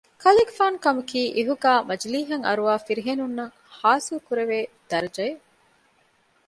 [0.23, 4.57] ކަލޭގެފާނު ކަމަކީ އިހުގައި މަޖިލީހަށް އަރުވާ ފިރިހެނުންނަށް ޙާޞިލްކުރެވޭ
[4.89, 5.43] ދަރަޖައެއް